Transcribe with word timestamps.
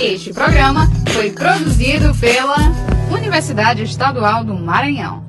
Este 0.00 0.32
programa 0.32 0.90
foi 1.12 1.30
produzido 1.30 2.14
pela 2.16 2.56
Universidade 3.12 3.84
Estadual 3.84 4.44
do 4.44 4.52
Maranhão. 4.52 5.24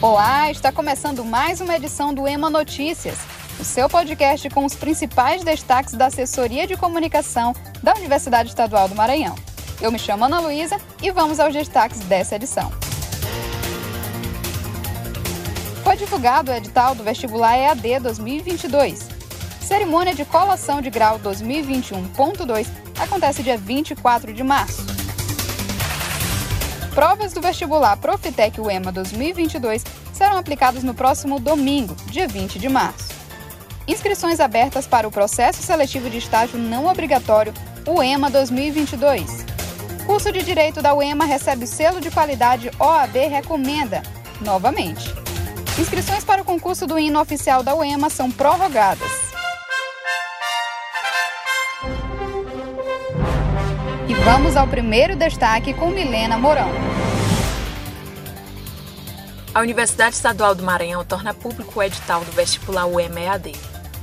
Olá, 0.00 0.50
está 0.50 0.70
começando 0.70 1.24
mais 1.24 1.60
uma 1.60 1.74
edição 1.74 2.14
do 2.14 2.26
EMA 2.28 2.48
Notícias, 2.48 3.18
o 3.58 3.64
seu 3.64 3.88
podcast 3.88 4.48
com 4.50 4.64
os 4.64 4.74
principais 4.74 5.42
destaques 5.42 5.94
da 5.94 6.06
assessoria 6.06 6.66
de 6.66 6.76
comunicação 6.76 7.54
da 7.82 7.92
Universidade 7.94 8.50
Estadual 8.50 8.88
do 8.88 8.94
Maranhão. 8.94 9.34
Eu 9.80 9.90
me 9.90 9.98
chamo 9.98 10.24
Ana 10.24 10.38
Luísa 10.40 10.76
e 11.02 11.10
vamos 11.10 11.40
aos 11.40 11.52
destaques 11.52 12.00
dessa 12.00 12.36
edição. 12.36 12.72
Foi 15.82 15.96
divulgado 15.96 16.52
o 16.52 16.54
edital 16.54 16.94
do 16.94 17.02
vestibular 17.02 17.58
EAD 17.58 17.98
2022. 17.98 19.08
Cerimônia 19.60 20.14
de 20.14 20.24
colação 20.24 20.80
de 20.80 20.90
grau 20.90 21.18
2021.2 21.18 22.91
acontece 23.02 23.42
dia 23.42 23.58
24 23.58 24.32
de 24.32 24.42
março. 24.42 24.84
Provas 26.94 27.32
do 27.32 27.40
vestibular 27.40 27.96
Profitec 27.96 28.60
UEMA 28.60 28.92
2022 28.92 29.82
serão 30.12 30.36
aplicadas 30.36 30.84
no 30.84 30.94
próximo 30.94 31.40
domingo, 31.40 31.96
dia 32.06 32.28
20 32.28 32.58
de 32.58 32.68
março. 32.68 33.08
Inscrições 33.88 34.38
abertas 34.40 34.86
para 34.86 35.08
o 35.08 35.10
processo 35.10 35.62
seletivo 35.62 36.08
de 36.08 36.18
estágio 36.18 36.58
não 36.58 36.86
obrigatório 36.86 37.52
UEMA 37.86 38.30
2022. 38.30 39.44
Curso 40.06 40.30
de 40.30 40.42
Direito 40.42 40.82
da 40.82 40.94
UEMA 40.94 41.24
recebe 41.24 41.66
selo 41.66 42.00
de 42.00 42.10
qualidade 42.10 42.70
OAB 42.78 43.16
Recomenda, 43.28 44.02
novamente. 44.40 45.12
Inscrições 45.78 46.24
para 46.24 46.42
o 46.42 46.44
concurso 46.44 46.86
do 46.86 46.98
hino 46.98 47.20
oficial 47.20 47.62
da 47.62 47.74
UEMA 47.74 48.10
são 48.10 48.30
prorrogadas. 48.30 49.21
Vamos 54.24 54.56
ao 54.56 54.68
primeiro 54.68 55.16
destaque 55.16 55.74
com 55.74 55.90
Milena 55.90 56.38
Mourão. 56.38 56.70
A 59.52 59.60
Universidade 59.60 60.14
Estadual 60.14 60.54
do 60.54 60.62
Maranhão 60.62 61.04
torna 61.04 61.34
público 61.34 61.80
o 61.80 61.82
edital 61.82 62.24
do 62.24 62.30
vestibular 62.30 62.86
UEMA-EAD, 62.86 63.52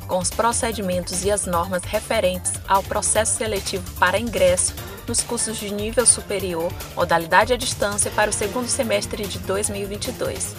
com 0.07 0.17
os 0.17 0.29
procedimentos 0.29 1.23
e 1.23 1.31
as 1.31 1.45
normas 1.45 1.83
referentes 1.83 2.53
ao 2.67 2.83
processo 2.83 3.37
seletivo 3.37 3.89
para 3.97 4.19
ingresso 4.19 4.75
nos 5.07 5.21
cursos 5.21 5.57
de 5.57 5.73
nível 5.73 6.05
superior, 6.05 6.71
modalidade 6.95 7.53
à 7.53 7.57
distância 7.57 8.11
para 8.11 8.29
o 8.29 8.33
segundo 8.33 8.67
semestre 8.67 9.25
de 9.25 9.39
2022. 9.39 10.53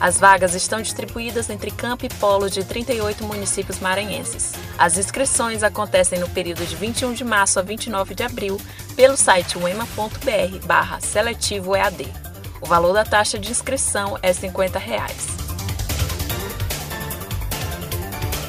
As 0.00 0.18
vagas 0.18 0.54
estão 0.54 0.80
distribuídas 0.80 1.50
entre 1.50 1.70
campo 1.70 2.06
e 2.06 2.08
polo 2.08 2.48
de 2.48 2.64
38 2.64 3.22
municípios 3.22 3.80
maranhenses. 3.80 4.52
As 4.78 4.96
inscrições 4.96 5.62
acontecem 5.62 6.18
no 6.18 6.28
período 6.30 6.64
de 6.64 6.74
21 6.74 7.12
de 7.12 7.22
março 7.22 7.58
a 7.58 7.62
29 7.62 8.14
de 8.14 8.22
abril 8.22 8.58
pelo 8.90 9.16
site 9.16 9.58
uema.br 9.58 10.66
barra 10.66 11.00
seletivo 11.00 11.74
EAD. 11.74 12.06
O 12.60 12.66
valor 12.66 12.92
da 12.92 13.04
taxa 13.04 13.38
de 13.38 13.50
inscrição 13.50 14.18
é 14.22 14.32
50 14.32 14.78
reais. 14.78 15.26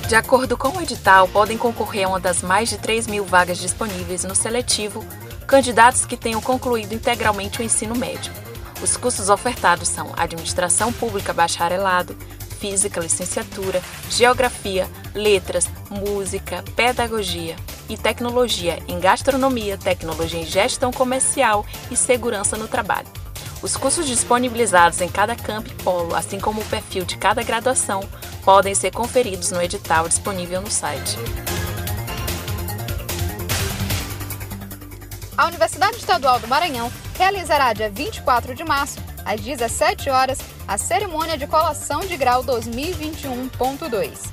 De 0.08 0.16
acordo 0.16 0.58
com 0.58 0.78
o 0.78 0.82
edital, 0.82 1.28
podem 1.30 1.58
concorrer 1.58 2.06
a 2.06 2.10
uma 2.10 2.20
das 2.20 2.42
mais 2.42 2.70
de 2.70 2.78
3 2.78 3.08
mil 3.08 3.24
vagas 3.24 3.58
disponíveis 3.58 4.24
no 4.26 4.36
seletivo 4.36 5.06
candidatos 5.52 6.06
que 6.06 6.16
tenham 6.16 6.40
concluído 6.40 6.94
integralmente 6.94 7.60
o 7.60 7.64
ensino 7.64 7.94
médio. 7.94 8.32
Os 8.82 8.96
cursos 8.96 9.30
ofertados 9.30 9.90
são 9.90 10.14
Administração 10.16 10.94
Pública 10.94 11.34
Bacharelado, 11.34 12.16
Física, 12.62 13.02
Licenciatura, 13.02 13.82
Geografia, 14.08 14.88
Letras, 15.16 15.68
Música, 15.90 16.64
Pedagogia 16.76 17.56
e 17.90 17.98
Tecnologia 17.98 18.78
em 18.88 19.00
Gastronomia, 19.00 19.80
Tecnologia 19.80 20.40
em 20.40 20.46
Gestão 20.46 20.92
Comercial 20.92 21.66
e 21.90 21.98
Segurança 21.98 22.56
no 22.56 22.68
Trabalho. 22.68 23.08
Os 23.64 23.76
cursos 23.76 24.08
disponibilizados 24.08 25.02
em 25.02 25.10
cada 25.10 25.36
campo 25.36 25.70
e 25.70 25.84
polo, 25.84 26.16
assim 26.16 26.40
como 26.40 26.62
o 26.62 26.66
perfil 26.66 27.04
de 27.04 27.18
cada 27.18 27.44
graduação, 27.44 28.02
podem 28.44 28.76
ser 28.76 28.92
conferidos 28.92 29.52
no 29.52 29.62
edital 29.62 30.08
disponível 30.08 30.62
no 30.62 30.70
site. 30.70 31.18
A 35.38 35.48
Universidade 35.48 35.98
Estadual 35.98 36.40
do 36.40 36.48
Maranhão 36.48 36.92
realizará 37.18 37.74
dia 37.74 37.90
24 37.90 38.54
de 38.54 38.64
março, 38.64 39.00
às 39.26 39.42
17 39.42 40.10
horas, 40.10 40.40
a 40.72 40.78
cerimônia 40.78 41.38
de 41.38 41.46
colação 41.46 42.00
de 42.00 42.16
grau 42.16 42.46
2021.2. 42.46 44.32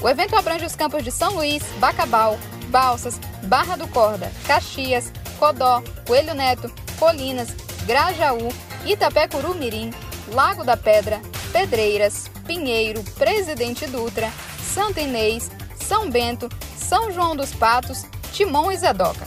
O 0.00 0.08
evento 0.08 0.34
abrange 0.34 0.64
os 0.64 0.74
campos 0.74 1.04
de 1.04 1.12
São 1.12 1.34
Luís, 1.34 1.62
Bacabal, 1.78 2.38
Balsas, 2.68 3.20
Barra 3.42 3.76
do 3.76 3.86
Corda, 3.88 4.32
Caxias, 4.46 5.12
Codó, 5.38 5.82
Coelho 6.06 6.32
Neto, 6.32 6.72
Colinas, 6.98 7.50
Grajaú, 7.84 8.48
Itapecuru 8.86 9.54
Mirim, 9.54 9.92
Lago 10.28 10.64
da 10.64 10.74
Pedra, 10.74 11.20
Pedreiras, 11.52 12.30
Pinheiro, 12.46 13.04
Presidente 13.18 13.86
Dutra, 13.86 14.32
Santa 14.62 15.02
Inês, 15.02 15.50
São 15.76 16.08
Bento, 16.08 16.48
São 16.78 17.12
João 17.12 17.36
dos 17.36 17.52
Patos, 17.52 18.06
Timon 18.32 18.72
e 18.72 18.76
Zedoca. 18.78 19.26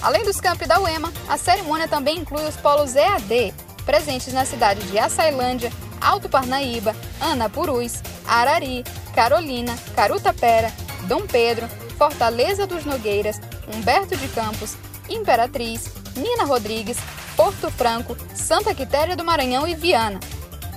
Além 0.00 0.24
dos 0.24 0.40
campi 0.40 0.64
da 0.64 0.80
UEMA, 0.80 1.12
a 1.28 1.36
cerimônia 1.36 1.86
também 1.86 2.16
inclui 2.16 2.46
os 2.48 2.56
polos 2.56 2.96
EAD, 2.96 3.52
presentes 3.84 4.32
nas 4.32 4.48
cidades 4.48 4.90
de 4.90 4.98
Açailândia, 4.98 5.70
Alto 6.02 6.28
Parnaíba, 6.28 6.94
Anapurus, 7.20 8.02
Arari, 8.26 8.84
Carolina, 9.14 9.76
Carutapera, 9.94 10.72
Dom 11.08 11.26
Pedro, 11.26 11.68
Fortaleza 11.96 12.66
dos 12.66 12.84
Nogueiras, 12.84 13.40
Humberto 13.72 14.16
de 14.16 14.28
Campos, 14.28 14.76
Imperatriz, 15.08 15.90
Nina 16.16 16.44
Rodrigues, 16.44 16.98
Porto 17.36 17.70
Franco, 17.70 18.16
Santa 18.34 18.74
Quitéria 18.74 19.16
do 19.16 19.24
Maranhão 19.24 19.66
e 19.66 19.74
Viana. 19.74 20.20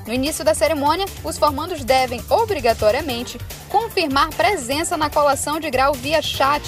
No 0.05 0.13
início 0.13 0.45
da 0.45 0.53
cerimônia, 0.53 1.05
os 1.23 1.37
formandos 1.37 1.83
devem, 1.83 2.23
obrigatoriamente, 2.29 3.39
confirmar 3.69 4.29
presença 4.29 4.95
na 4.95 5.09
colação 5.09 5.59
de 5.59 5.69
grau 5.71 5.93
via 5.93 6.21
chat, 6.21 6.63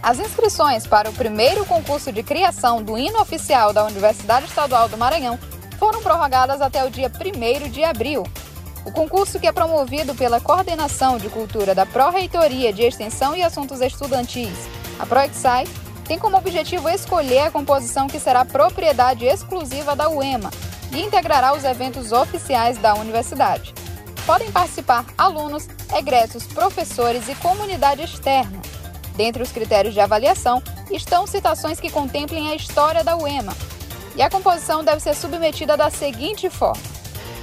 As 0.02 0.18
inscrições 0.18 0.86
para 0.86 1.10
o 1.10 1.12
primeiro 1.12 1.66
concurso 1.66 2.10
de 2.10 2.22
criação 2.22 2.82
do 2.82 2.96
hino 2.96 3.20
oficial 3.20 3.74
da 3.74 3.84
Universidade 3.84 4.46
Estadual 4.46 4.88
do 4.88 4.96
Maranhão 4.96 5.38
foram 5.78 6.02
prorrogadas 6.02 6.62
até 6.62 6.82
o 6.82 6.90
dia 6.90 7.12
1 7.12 7.68
de 7.68 7.84
abril. 7.84 8.24
O 8.86 8.90
concurso, 8.90 9.38
que 9.38 9.46
é 9.46 9.52
promovido 9.52 10.14
pela 10.14 10.40
Coordenação 10.40 11.18
de 11.18 11.28
Cultura 11.28 11.74
da 11.74 11.84
Pró-Reitoria 11.84 12.72
de 12.72 12.82
Extensão 12.82 13.36
e 13.36 13.42
Assuntos 13.42 13.82
Estudantis, 13.82 14.66
a 14.98 15.04
ProExai, 15.04 15.66
tem 16.10 16.18
como 16.18 16.36
objetivo 16.36 16.88
escolher 16.88 17.38
a 17.38 17.50
composição 17.52 18.08
que 18.08 18.18
será 18.18 18.44
propriedade 18.44 19.24
exclusiva 19.26 19.94
da 19.94 20.10
UEMA 20.10 20.50
e 20.90 21.00
integrará 21.00 21.54
os 21.54 21.62
eventos 21.62 22.10
oficiais 22.10 22.76
da 22.78 22.94
universidade. 22.94 23.72
Podem 24.26 24.50
participar 24.50 25.06
alunos, 25.16 25.68
egressos, 25.96 26.48
professores 26.48 27.28
e 27.28 27.34
comunidade 27.36 28.02
externa. 28.02 28.60
Dentre 29.14 29.40
os 29.40 29.52
critérios 29.52 29.94
de 29.94 30.00
avaliação 30.00 30.60
estão 30.90 31.28
citações 31.28 31.78
que 31.78 31.92
contemplem 31.92 32.50
a 32.50 32.56
história 32.56 33.04
da 33.04 33.16
UEMA. 33.16 33.56
E 34.16 34.22
a 34.22 34.28
composição 34.28 34.82
deve 34.82 35.00
ser 35.00 35.14
submetida 35.14 35.76
da 35.76 35.90
seguinte 35.90 36.50
forma: 36.50 36.82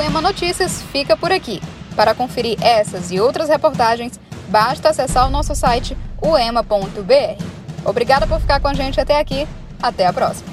Ema 0.00 0.20
Notícias 0.20 0.82
fica 0.92 1.16
por 1.16 1.32
aqui. 1.32 1.60
Para 1.96 2.14
conferir 2.14 2.56
essas 2.62 3.10
e 3.10 3.20
outras 3.20 3.48
reportagens, 3.48 4.18
basta 4.48 4.88
acessar 4.88 5.26
o 5.26 5.30
nosso 5.30 5.54
site 5.54 5.96
uema.br. 6.22 7.42
Obrigada 7.84 8.26
por 8.26 8.40
ficar 8.40 8.60
com 8.60 8.68
a 8.68 8.74
gente 8.74 9.00
até 9.00 9.18
aqui. 9.18 9.46
Até 9.82 10.06
a 10.06 10.12
próxima. 10.12 10.51